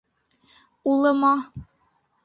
Улыма. 0.93 1.33